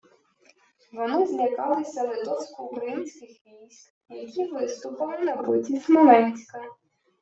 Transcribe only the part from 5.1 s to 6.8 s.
на боці Смоленська;